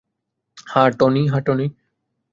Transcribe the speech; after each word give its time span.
হ্যাঁ, 0.67 0.89
টনি। 1.47 1.65